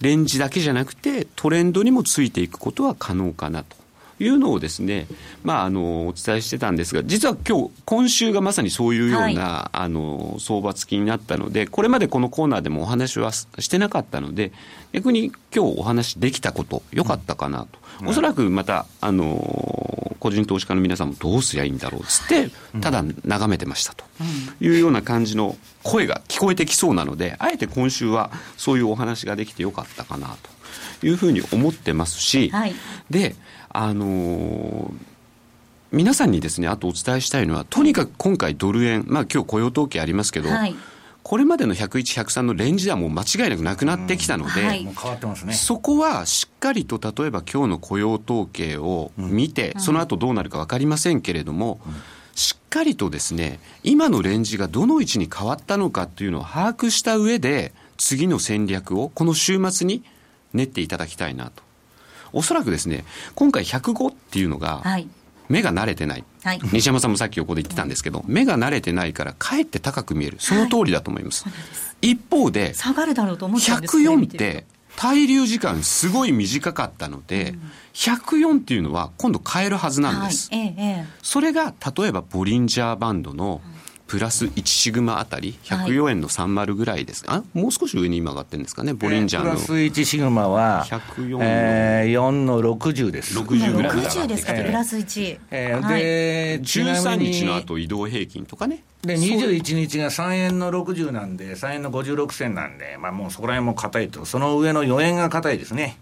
[0.00, 3.76] レンジだけじゃなくてトレンドにもついていくことは可能かなと
[4.20, 5.06] いうのをですね、
[5.42, 14.52] まあ、あのお伝えしてたんですが実は今日今週がまさにそういうような、あの相場付きになったのでこれまでこのコーナーでもお話はしてなかったので
[14.92, 24.04] 逆に今日お話できたこと良かったかなと、おそらくまたあの個人投資家の皆さんもどうすりゃいいんだろうっつってただ眺めてましたと。
[24.60, 30.60] いうような感じの声が聞こえてきそうなのであえて今週はそういうお話ができてよかったかなと。
[31.02, 32.74] いうふうに思ってますし、はい。
[33.08, 33.34] で
[33.70, 34.92] あのー
[35.92, 40.76] 皆さんにですねあとお伝えしたいのはとにかく今回ドル円まあ今日雇用統計ありますけど、はい。
[41.22, 44.84] これまでの101、103のレンジではもう間違いなくなくなってきたので、はい。
[44.84, 45.52] もう変わってますね。
[45.52, 51.80] そこはしっかりと例えば今日の雇用統計を見て、その後どうなるか分かりませんけれども、
[52.34, 60.02] しっかりとですね今のレンジがどの位置に変わったのかというのを把握した上で次の戦略をこの週末に
[60.54, 61.62] 練っていただきたいなと
[62.32, 65.08] おそらくですね今回105っていうのがはい。
[65.48, 66.60] 目が慣れてない、はい。
[66.72, 70.36] 西山さんもさっき横で言ってたんですけど、目が慣れてないからかえって高く見える。
[70.38, 71.44] その通りだと思います、
[72.00, 74.64] 一方で下がるだろうと思ったんですね104って
[74.96, 77.56] 滞留時間すごい短かったので、
[77.94, 80.60] 104っていうのは今度変えるはずとなんです、はい。
[80.60, 81.06] ええええ。
[81.20, 83.60] それが例えばボリンジャーバンドの
[84.10, 88.92] プラス1シグマあたり104円の30ぐらいです、あもう少し上に今上がってるんですかね？
[88.92, 89.50] ボリンジャーの。
[89.52, 93.38] プラス1シグマは、104のえー、4の60です。
[93.38, 95.38] 60ぐらいまで上が60ってですか、プラス1。
[95.52, 95.80] えー。
[95.80, 96.02] はい。
[96.02, 98.82] で、ちな13みに日の後移動平均とかね？
[99.02, 105.98] でそう21日が3円の60なんで、3円の56銭なんで、まあ、もうそこら辺も硬いと、その上の4円が硬いですね。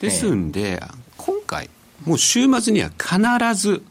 [0.00, 0.82] ですんで、
[1.18, 1.70] 今回、
[2.04, 3.84] もう週末には必ず、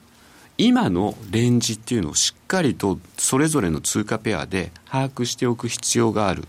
[0.57, 6.45] 今のレンジっていうのをしっかりとそれぞれの通貨ペアで把握しておく必要がある。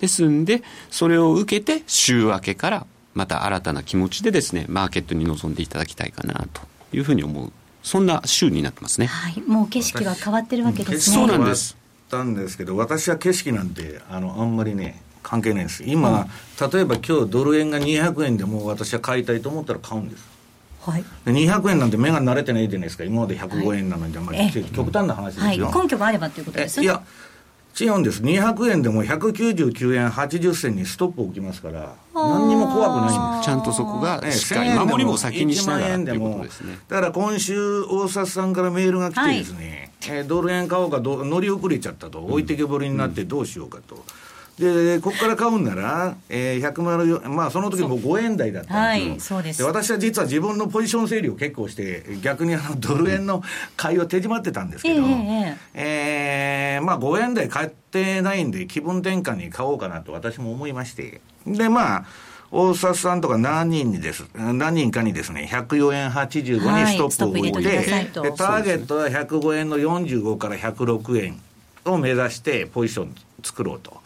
[0.00, 6.62] ですんで、それを受けて週明けからまた新たな気持ちでですね、マーケットに臨んでいただきたいかなと
[6.92, 7.52] いうふうに思う。
[7.82, 9.06] そんな週になってますね。
[9.06, 9.40] はい。
[9.42, 11.16] もう景色は変わってるわけですね。
[11.16, 11.76] そうなんです
[12.12, 15.82] たんですけど、私は景色なんて、あの、あんまりね、関係ないんです。
[15.86, 16.28] 今、
[16.60, 20.31] 例えば今日ドル円が200円でもう私は買いたいと思ったら買うんです。
[20.84, 21.04] はい。
[21.24, 23.04] で200円なんて目が慣れてないじゃないですか。
[23.04, 25.58] 今まで105円なのに、あんまりええ極端な話ですはい。
[25.58, 25.70] よ。
[25.74, 27.02] 根拠があればということですえいや、
[27.80, 28.22] 違うんです。
[28.22, 33.46] 200円でも199円80銭にストップ置きますから、何にも怖くないんです。
[33.46, 36.78] ちゃんとそこがええしっかり1000円でも守りも先にしながら1万円でということもですね。
[36.88, 44.04] だから今週、大札さんからメールが来てですね、えードル円買おうかどう、乗り遅れちゃったと、置いてけぼりになってどうしようかと。
[44.62, 49.06] で、ここから買うんなら、えー、104、まあその時も5円台だったんですよ。
[49.08, 53.42] はいそうですで私は実は自分のポジション整理を結構して、逆にあのドル円の
[53.76, 61.20] 買いを手締まってたんですけど、ええええーまあ5円台買ってないんで気分転換に買おうかなと私も思いまして。
[61.46, 62.04] で、まあ、
[62.50, 71.40] 大札さんとか何人にです、何人かにですね、104円85にストップを置いて、はいでターゲットは105円の45から106円
[71.86, 74.02] を目指してポジション作ろうと。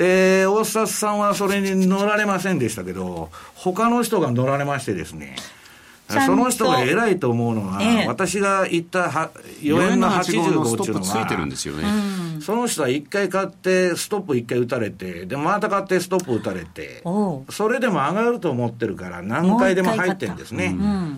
[0.00, 5.36] で、大札さんはそれに乗られませんでしたけど、他の人が乗られましてですね、
[6.08, 8.08] その人が偉いと思うのは、ええ。
[8.08, 11.84] 私が言ったは4 4円の円の85 85のストっていうのップついてるんはで、すよね。
[12.40, 17.02] その人は1回買って、ストップ1回打たれて、で、また買ってストップ打たれて、
[17.50, 20.74] それでも上がると思ってるから、何回でも入ってるんですね。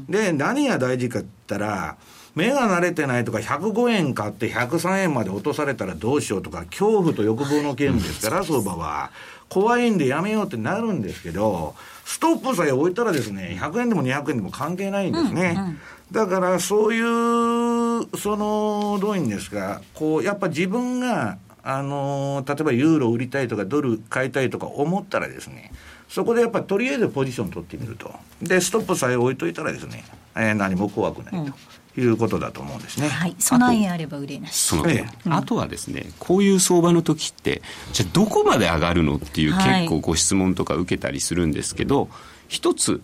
[0.09, 1.97] で、何が大事かって言ったら、
[2.35, 9.11] 目が慣れてないとか、105円買って103円まで落とされたらどうしようとか、恐怖と欲望のゲームですから、相場は。
[9.49, 15.77] 怖いんでやめようってなるんですけど、ストップさえ置いたらですね、100円でも200円でも関係ないんですね。
[16.11, 25.71] だから、そういう局、その、どういうんですか、こう、やっぱ自分が、あの例えばユーロ売りたいとかドル買いたいとか思ったらですね、
[26.09, 28.13] そこでやっぱりとりあえずポジション取ってみると。
[28.43, 31.53] で、ストップさえ置いといたらですね、えー、何も怖くないと。
[31.97, 33.09] いうことだと思うんですね。
[33.09, 33.35] はい。
[33.39, 34.51] 備えあれば売れない。
[34.51, 42.09] その、ええ、あとはですね、こういう相場の時って、じゃあどこまで上がるのっていう結構ご質問とか受けたりするんですけど、はい
[42.53, 43.01] 一つ、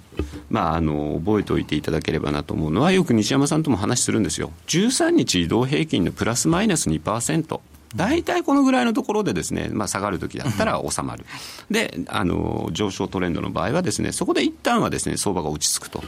[0.50, 7.60] まあ、あの覚えておいていただければなと思うのはよく西山さんとも話するんですよ13日移動平均のプラスマイナス2%
[7.96, 11.24] 大体このぐらいのところでですね、まあ、下がるときだったら収まる、
[11.70, 16.02] であの上昇トレンドの場合はですねそこで一旦はですね相場が落ち着くと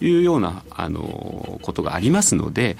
[0.00, 2.76] いうようなあのことがありますので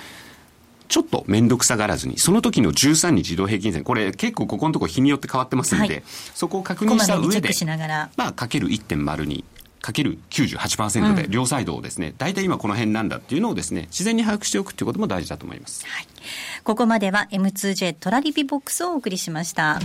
[0.88, 7.50] ちょっと面倒くさがらずに、その時の13日移動平均線、これ結構ここのところ日によって変わってますんで、はい、そこを確認した上で、
[8.16, 9.44] まあ、かける1.02。
[9.84, 15.84] かける98%で両サイドをですね、大体今この辺なんだっていうのをですね、自然に把握しておくっていうことも大事だと思います。
[15.86, 16.06] はい。
[16.64, 19.80] ここまでは M2J トラリピボックスをお送りしました。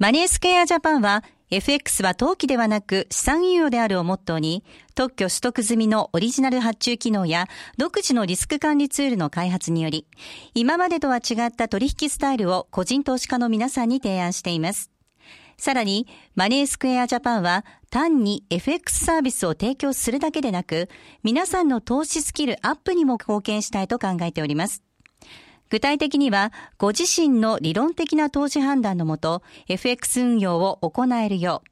[0.00, 4.64] マネースクエアジャパンは FX は投機ではなく資産運用であるをモットーに、
[4.96, 10.04] 特許取得済みのオリジナル発注機能や独自のリスク管理ツールの開発により、
[10.52, 14.90] 今までとは違った取引スタイルを個人投資家の皆さんに提案しています。
[15.58, 20.88] さらに、マネースクエアジャパンは単に FX サービスを提供するだけでなく、
[21.24, 24.84] 皆さんの投資スキルアップにも貢献したいと考えております。
[25.68, 31.68] 具体的には、ご自身の理論的な投資判断のもと、FX 運用を行えるよう、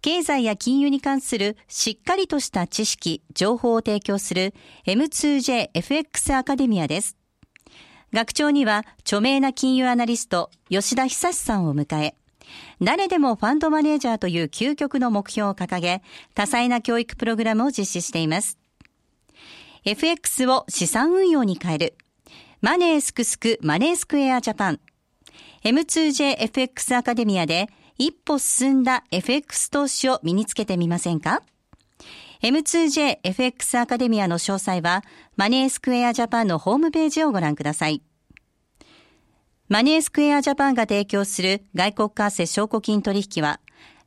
[0.00, 4.54] 経済や金融に関するしっかりとした知識、情報を提供する
[4.86, 7.16] M2JFX アカデミアです。
[8.12, 12.16] 学長には著名な金融アナリスト吉田久さんを迎え、
[12.80, 16.02] 誰でもファンドマネージャーという究極の目標を掲げ、
[16.34, 18.58] 多彩な教育プログラムを実施しています。
[19.84, 21.96] FX を資産運用に変える。
[22.60, 24.80] マネースクスクマネースクエアジャパン。
[25.64, 31.42] M2JFX アカデミアで一歩進んだ FX 投資を身につけてみませんか
[32.42, 35.02] ?M2JFX アカデミアの詳細は
[35.36, 38.02] マネースクエアジャパンのホームページをご覧ください。
[39.68, 43.58] マネースクエアジャパンが提供する外国為替証拠金取引は、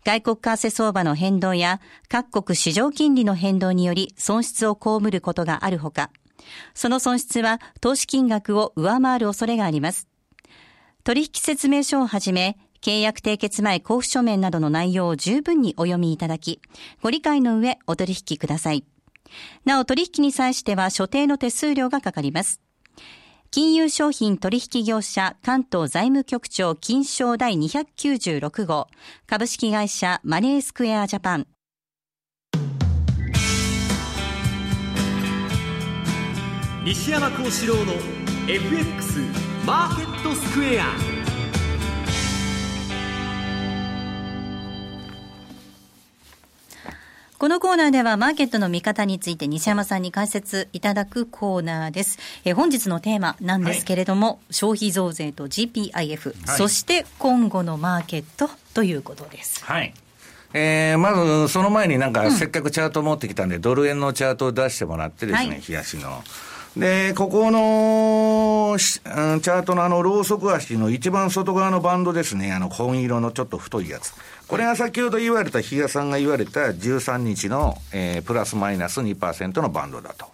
[0.06, 6.12] 外国為替相場の変動や各国市場金利の変動により損失を被ることがあるほか、
[6.74, 10.08] その損失は投資金額を上回る恐れがあります。
[11.04, 16.62] 取引説明書をはじめ、契約締結前交付書面などの内容を十分にお読みいただき、
[17.02, 18.86] ご理解の上お取引ください。
[19.66, 22.62] なお取引に際しては所定の手数料がかかります。
[23.52, 28.88] 金融商品取引業者関東財務局長金賞第296号。
[29.26, 31.48] 株式会社マネースクエアジャパン。
[36.86, 37.94] 西山幸四郎の
[38.48, 39.20] FX
[39.66, 41.19] マーケットスクエア。
[47.40, 52.20] このコーナーではマーケットの見方について西山さんに解説いただくコーナーです。
[52.44, 59.64] え本日のテーマなんですけれども、はい、消費増税と GPIF、はい、そして今後のマーケットということです。
[59.64, 59.94] はい。
[60.54, 66.22] えー、まず、その前になんか、せっかくチャート持ってきたんで、うん、ドル円のチャートを出してもらってですね、冷やしの。
[66.76, 74.14] で、ここの、チャートのあの、ローソク足の一番外側のバンドですね、あの、紺色のちょっと太いやつ。
[74.50, 80.26] これが先ほど言われた、比嘉さんが言われた13日の、えー、プラスマイナス2%のバンドだと。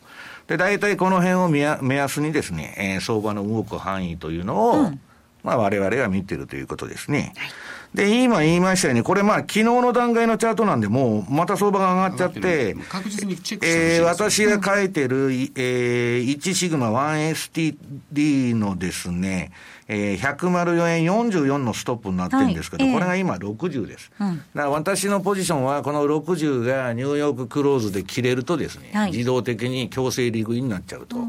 [0.47, 5.01] で、大体この辺を目安にですね、えー、相場の動く範囲というのを、うん、
[5.43, 7.33] まあ我々が見てるということですね。
[7.35, 7.49] はい
[7.95, 19.51] で、今言いましたように、これまあ、昨日の段階のチャートなんで、もう、また相場が上がっちゃって、確実にチェックえー、私が書いてる、えー、1シグマ 1STD のですね、
[19.87, 24.11] えー、104円44のストップになってるんですけど、はい、これが今60です。
[24.19, 31.19] うん、だから私のポジションは、この60がニューヨーククローズで切れるとですね、はい、自動的に強制利食いになっちゃうとい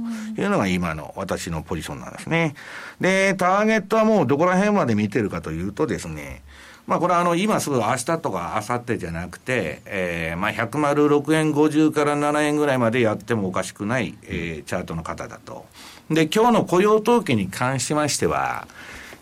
[0.44, 2.54] うのが今の私のポジションなんですね。
[3.00, 6.42] で、ターゲットはもうどこら辺まで見てるかというとですね、
[6.86, 15.66] まあこれはあの今すぐ明日とか明後日じゃなくて、えー、まあ106円50から7円ぐらいまでやってもおかしくない、えー、チャートの方だと。
[16.11, 18.68] で、今日の雇用統計に関しましては、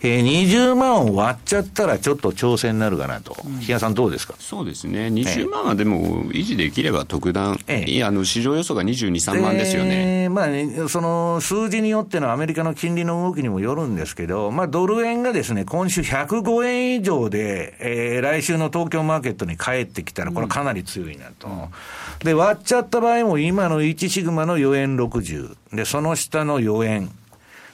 [0.07, 4.35] えー、20万を割っちゃったらちょっと挑戦になるかなと、比、嘉、さん、どうですか？
[4.39, 21.49] そうですね、20万はでも維持できれば特段、ええ、あの市場予想が22、3万ですよね,、まあね、その数字によってのアメリカの金利の動きにもよるんですけど、まあ、ドル円がですね今週105円以上で、えー、来週の東京マーケットに帰ってきたら、これ、かなり強いなと。
[21.49, 21.55] うん
[22.25, 25.57] で、割っちゃった場合も今の1シグマの4円60。
[25.75, 27.11] で、その下の4円。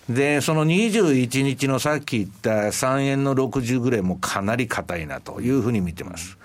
[0.08, 6.38] で、その21日のさっき言った3円の60ぐらいもかなり硬いなというふうに見てます。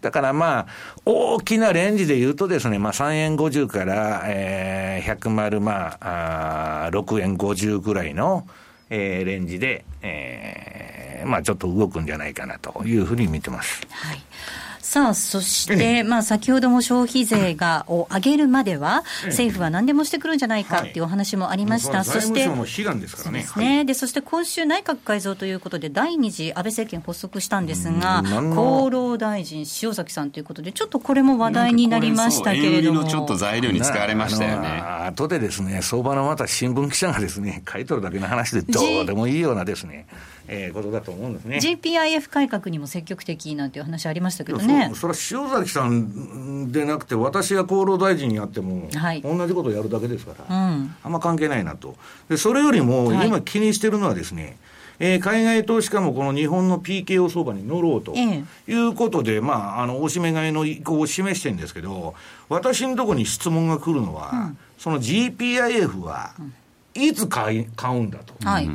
[0.00, 0.66] だからまあ、
[1.04, 8.46] 大きなレンジで言うとですね、まあ3円50から、えー、100丸、まあ、あ6円50ぐらいの、
[8.88, 13.86] えー、レンジで、えー、まあちょっと動くんじゃないかなというふうに見てます。
[13.90, 14.22] はい。
[14.82, 21.98] さあ、そして、まあ、先ほども消費税がを上げるまでは、政府は何でもしてくるんじゃないかっていうお話もありました。
[21.98, 23.46] はい、そして、も悲願ですからね。
[23.56, 33.04] ね、はい、で、そして今週内閣改造ということで、第二次安倍政権発足したんですが、厚労大臣、塩崎さんということで、ちょっとこれも話題になりましたけれども。
[33.04, 34.68] ちょっと材料に使われましたよね。
[35.06, 40.06] 後でですね、相場のまた新聞記者がですね、書いとるだけの話でどうでもいいようなですね。
[40.52, 41.58] えー、ことだと思うんですね。
[41.58, 44.90] GPIF 改革にも積極的なんていう話ありましたけどね。
[44.96, 51.94] それは塩崎さんでなくて、私が厚労大臣やっても、はい、同じことをやるだけですから、うん、あんま関係ないなと、
[52.28, 54.56] でそれよりも、今、気にしてるのはですね、はい
[55.00, 62.14] えー、海外投資家もこの日本の PKO 相場に乗ろうということで、ええ、まあ、あの、おしめ買いの意向を示してるんですけど、
[62.50, 66.34] 私のところに質問が来るのは、うん、その GPIF は、
[66.94, 68.34] いつ買い買うんだと。
[68.44, 68.68] はい。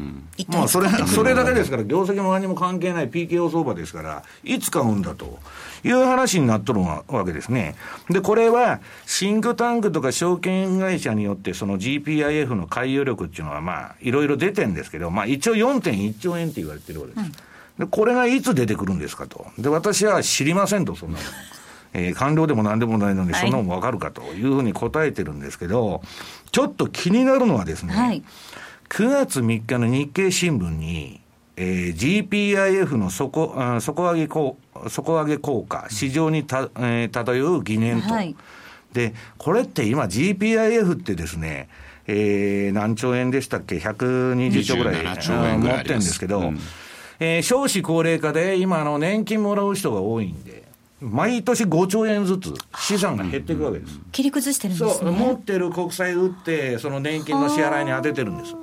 [0.47, 5.39] まあ、それ、それだけですから、業績も何も関係ない PKO 相場ですから、いつ買うんだと
[5.84, 7.76] いう話になっとるわけですね。
[8.09, 17.26] で、これは、シンクタンクとか証券会社によって、その GPIF の買い余力っていうのは、まあ、いろいろ出てるんですけど、まあ、一応4.1兆円って言われてるわけです。
[17.80, 19.45] うん、で、これがいつ出てくるんですかと。
[19.57, 21.24] で、私は知りませんと、そんなの。
[21.97, 26.01] えー、官僚でもなんでもないのに、そんなもんわかるかというふうに答えてるんですけど、
[26.55, 28.23] ちょっと気になるのはですね、はい、
[28.87, 31.19] 9月3日の日経新聞に、
[31.57, 34.61] えー、GPIF の底あ底上げ底
[35.11, 38.37] 上げ効果、市場にた、えー、漂う疑念と、はい、
[38.93, 41.67] で、これって今 GPIF ってですね、
[42.07, 45.03] えー、何兆円でしたっけ、120兆ぐらい
[45.57, 46.59] 持ってるんですけど、うん、
[47.19, 50.64] えー、少子高齢化で今の年金もらう人が多いんで、
[51.01, 53.99] 毎年5兆円ずつ資産が減っていくわけです。
[54.11, 58.55] 切り崩してるんです、ね、そう、持ってる国債売って、その年金の支払いに当ててるんです。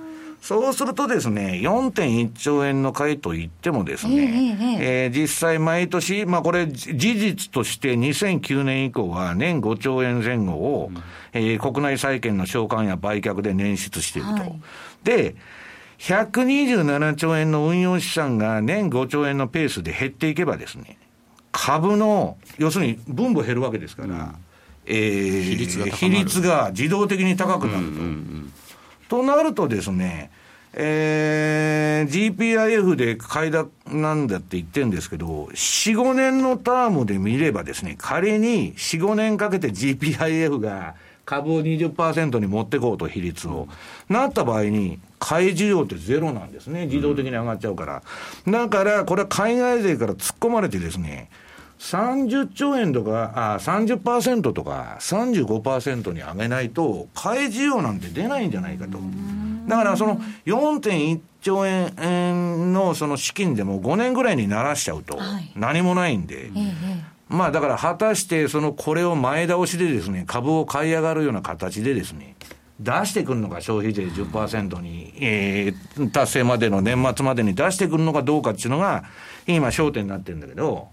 [0.42, 11.02] そうするとですね、4.1兆円の買いといってもですね、えー、えー、実際毎年、まあこれ事実として2009年以降は年5兆円前後を、うん、
[11.32, 14.34] えー、国内債券の償還や売却で捻出していると。
[14.34, 14.60] はい、
[15.04, 15.36] で、
[16.00, 20.98] 127兆円の運用資産が年5兆円のペースで減っていけばですね、
[21.52, 24.34] 株の、要するに分母減るわけですから、うん、
[24.86, 27.90] えー、比率が比率が自動的に高くなると。
[27.90, 28.52] うんうんうん、
[29.08, 30.30] となるとですね、
[30.74, 40.94] えー、GPIF で買いだなんだって言ってるんですけど、4、5年のタームで見ればですね、仮に4、5年かけて GPIF が
[41.26, 43.68] 株を20%に持ってこうと比率を、
[44.08, 46.86] なった場合に、買い需要ってゼロなんですね。
[46.86, 48.02] 自動的に上がっちゃうから。
[48.48, 51.30] だから、これは海外勢から突っ込まれてですね、
[51.82, 58.98] 30兆円とか、あ30%とか35%に上げないと、買い需要なんて出ないんじゃないかと。
[59.66, 65.18] だからその4.1兆円のその資金でも5年ぐらいにならしちゃうと、
[65.56, 66.50] 何もないんで、
[67.28, 72.36] まあだから果たしてそのこれを前倒しでですね、株を買い上がるような形でですね、
[72.78, 79.02] 出してくるのか、消費税10%に、えー、達成までの年末までに出してくるのかどうかっていうのが、
[79.48, 80.88] 今焦点になってるんだけど、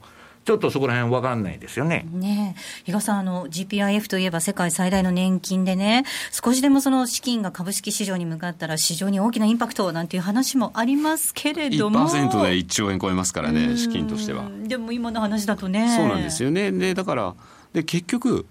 [0.50, 2.08] ちょっとそこら辺分かんないですよね。
[2.12, 12.10] ね比嘉さん、あの、GPIF といえば世界最大の年金でね、少しでもその資金が株式市場に向かったら市場に大きなインパクトなんていう話もありますけれども。
[12.10, 14.50] 1%で1兆円超えますからね、資金としては。
[14.64, 15.96] でも今の話だとね。
[15.96, 16.72] そうなんですよね。
[16.72, 17.36] で、だから、
[17.74, 18.48] で、結局、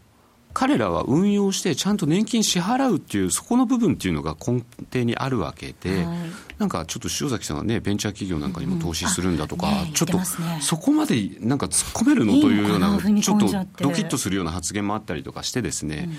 [0.59, 6.17] 彼らは運用してちゃんと年金支払うっていうそこの部分っていうのが根底にあるわけで、はい、
[6.59, 10.19] なんかちょっと塩崎さんがねベンチャー企業なんかにも投資するんだとか、うんね、ちょっと
[10.61, 13.47] そこまでなんか突っ込めるのというようなちょっと
[13.85, 16.17] ドキッとするような発言もあったりとかしてですね、うん。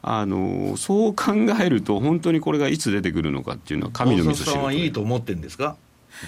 [0.00, 5.76] あのそう考えると、本当にこれがいつ出てくるのかっていうのは、神の味噌汁はいいと思ってるんですか？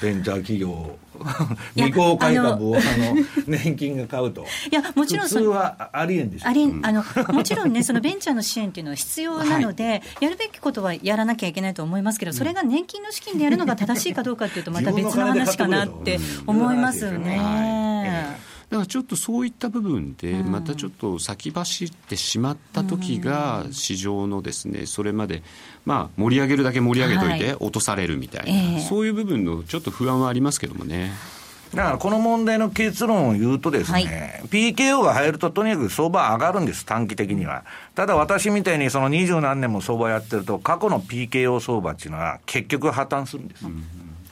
[0.01, 0.97] ベンチャー企業、
[1.74, 3.16] 未公開株をあの
[3.47, 6.49] 年金が買うと、いやもちろん普通はありえんでしょ。
[6.49, 18.53] ありあのもちろんね、そのベンチャーの支援っていうのは必要なので、はい、やるべきことはやらなきゃいけないと思いますけど、それが年金の資金でやるのが正しいかどうかっていうと、また別の話かなって思いますよね。
[18.71, 25.43] だからちょっとそういった部分で、またちょっと先走ってしまった時が、市場のですね、それまで、
[25.85, 31.12] まあ、盛り上げるだけ盛り上げといて、落とされるみたいな、そういう部分のちょっと不安はありますけどもね。
[31.75, 37.65] だからこの問題の結論を言うとですね、はい、PKO が入るととにかく相場上がるんです、短期的には。
[37.95, 43.67] ただ私みたいにその二十何年も相場やってると、過去の PKO 相場っていうのは結局破綻するんです。
[43.67, 43.85] うん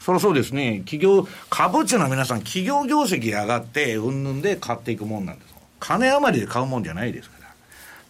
[0.03, 0.81] そりゃそうですね。
[0.85, 5.55] 企業、株っていうのは皆さん企業業績上がって、うんぬんで買っていくもんなんです。
[5.79, 7.42] 金余りで買うもんじゃないですから。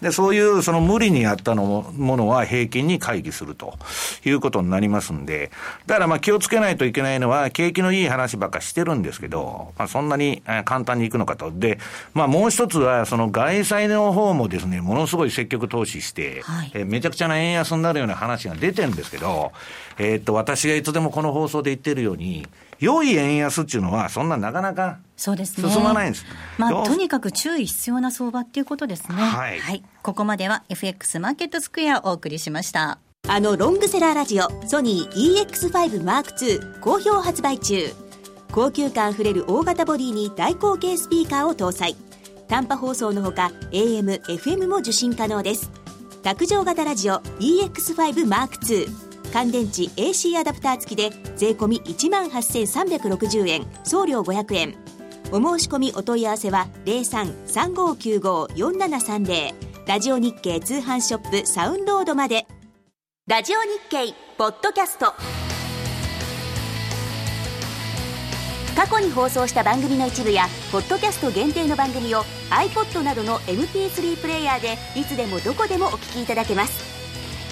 [0.03, 3.79] で、そういうその無理にやったのものは平均に回帰すると
[4.25, 5.53] いうことになりますんで、
[5.87, 11.53] だからまあ気をつけないといけないのは、景気のいい話ばっかしてるんですけど、まあそんなに簡単にいくのかと。
[11.55, 11.79] で、
[12.15, 19.53] まあもう一つは、その外債の方もですね、ものすごい積極投資して、はい、えめちゃくちゃな円安になるような話が出てるんですけど、
[19.99, 22.45] えー、っと、私がいつでもこの放送で言ってるように、
[22.83, 25.71] 良い円安っていうのは、そんななかなかそうですね。
[25.71, 26.27] 進まないんです。
[26.59, 29.15] まあ、とにかく注意必要な相場っていうことですね。
[29.15, 29.61] はい。
[29.61, 29.85] はい。
[30.03, 32.99] ここまでは FX マーケットスクエアをお送りしました。
[33.29, 37.89] あのロングセラーラジオ、ソニー EX5 M2 好評発売中。
[38.51, 41.95] 高級感あふれる大型ボディに大口径スピーカーを搭載。
[42.49, 45.71] 短波放送のほか AM、FM も受信可能です。
[46.25, 49.12] 卓上型ラジオ EX5 M2。
[49.33, 54.75] 乾電池 AC アダプター付きで税込1万8360円送料500円。
[55.33, 59.55] お申し込みお問い合わせは0335954730
[59.87, 62.47] ラジオ日経通販ショップサウンロードまで。
[63.27, 65.15] ラジオ日経ポッドキャスト。
[68.77, 77.02] 過去に放送した番組の一部やポッドキャスト限定の番組を iPod などの MP3 プレイヤーでいつでもどこでもお聞きいただけます。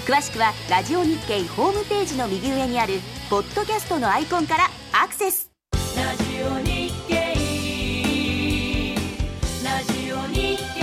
[0.01, 5.51] 詳しくはラジオ日経ホームページの右上にあるポッドキャストのアイコンからアクセス。
[5.97, 7.15] ラジオ日経
[9.65, 10.81] ラジオ日経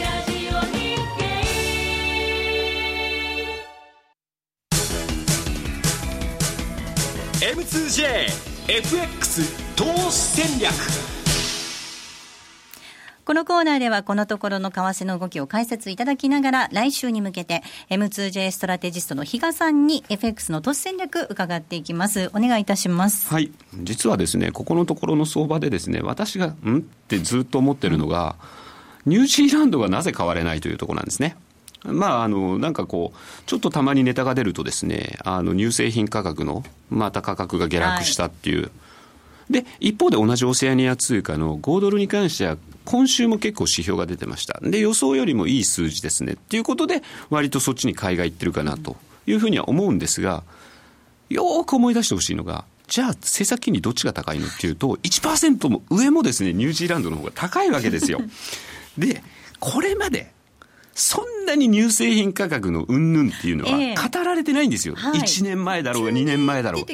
[0.00, 1.24] ラジオ日経。
[8.66, 9.42] M2JFX
[9.76, 11.13] 投資戦略。
[13.24, 22.30] このコーナーではこのところの為替の動きを解説いただきながら、来週に向けて M2J ストラテジストの比嘉さんに FX の投資戦略伺っていきます。
[22.34, 23.32] お願いいたします。
[23.32, 23.50] はい。
[23.82, 26.78] 実はですね、ここのところの相場でですね、私が、ん？
[26.78, 28.36] ってずっと思ってるのが、
[29.06, 31.34] ニュージーランドがなぜ買われないというところなんですね。
[31.84, 38.70] まあ、あの、なんかこう、ちょっとたまにネタが出るとですね、あの、乳製品価格の、また価格が下落したっていう、はい
[39.50, 44.60] で、一方で同じオセアニア通貨の5ドルに関しては、今週も結構指標が出てました。
[44.62, 46.32] で、予想よりもいい数字ですね。
[46.32, 50.44] っていうことで、割とそっちに買いがいってるかなというふうには思うんですが、
[51.30, 58.20] よーく思い出してほしいのが、じゃあ、政策金利どっちが高いのっていうと、1%も上もですね、ニュージーランドの方が高いわけですよ。
[58.98, 59.22] で、
[59.58, 60.33] これまで
[60.94, 66.84] そんなに乳製品価格のうんぬんっていうのは語られてないんですよ、えーはい、1年前だろうが2年前だろう。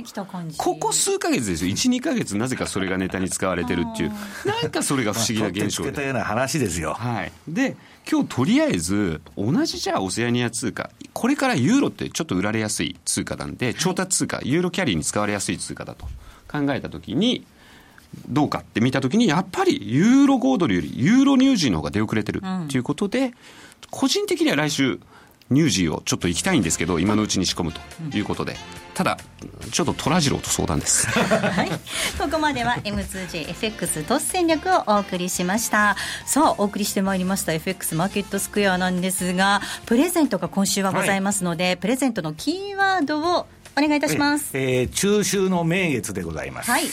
[0.56, 1.70] ここ数か月ですよ。
[1.70, 4.12] 1、2か月なぜかそれがネタに使われてるっていう。
[4.46, 5.92] なんかそれが不思議な現象で。
[5.92, 7.76] たような話ですよ、はい、で
[8.10, 10.90] 今日とりあえず同じじゃあオセアニア通貨。
[11.12, 16.06] これからユーロってちょっと売られやすい通貨なんで調達通貨ユーロキャリーに使われやすい通貨だと。
[16.50, 17.46] 考えたときに
[18.28, 23.32] どうかって見たときに、やっぱりユーロ5ドルよりユーロ乳児の方が出遅れてるっていうことで、
[23.90, 25.00] 個人的には来週、
[25.52, 27.80] 乳児をちょっと行きたいんですけど、今のうちに仕込むと
[28.16, 28.56] いうことで、
[28.94, 29.18] ただ、
[29.72, 31.08] ちょっと虎次郎と相談です。
[31.08, 31.70] はい、
[32.18, 35.96] ここまでは M2JFX 突戦略をお送りしました。
[36.24, 44.50] さあ、お送りしてまいりました FX マーケットスクエアなんですが、プレゼントが今週はございますので、はい、プレゼントのキーワードをお願いいたします。
[44.54, 46.70] えー、中秋の名月でございます。
[46.70, 46.84] はい。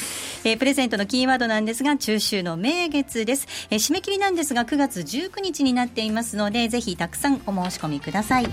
[0.43, 3.47] えー、プレゼントのキーワードなんですが、中秋の名月です。
[3.69, 8.49] えー、締め切りなんですが、9月19日になっていますので、ぜひたくさんお申し込みください。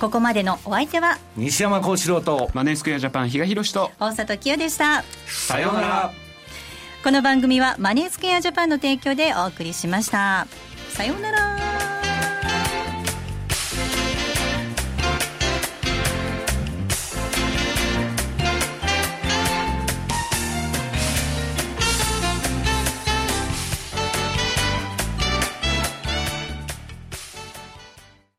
[0.00, 6.12] ここまでのお相手は西山幸四郎とマネースクエアジャパン比嘉宏と大里清でしたさようなら
[7.02, 10.46] この番組はマネースクエアジャパンの提供でお送りしました
[10.90, 11.97] さようなら